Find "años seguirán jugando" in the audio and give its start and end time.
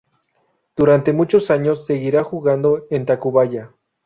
1.51-2.87